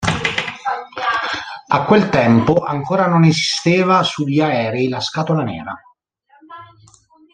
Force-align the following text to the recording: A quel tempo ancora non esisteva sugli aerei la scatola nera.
A 1.67 1.85
quel 1.85 2.09
tempo 2.09 2.63
ancora 2.63 3.05
non 3.05 3.23
esisteva 3.23 4.01
sugli 4.01 4.39
aerei 4.41 4.89
la 4.89 4.99
scatola 4.99 5.43
nera. 5.43 5.79